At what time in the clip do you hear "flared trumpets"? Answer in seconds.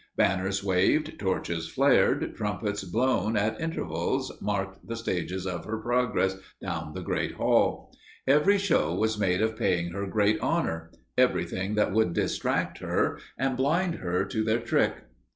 1.69-2.83